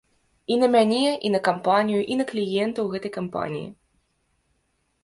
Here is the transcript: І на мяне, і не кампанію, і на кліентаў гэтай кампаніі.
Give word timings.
І 0.53 0.55
на 0.61 0.69
мяне, 0.75 1.11
і 1.29 1.31
не 1.35 1.41
кампанію, 1.49 2.01
і 2.15 2.17
на 2.23 2.27
кліентаў 2.33 2.91
гэтай 2.95 3.11
кампаніі. 3.21 3.71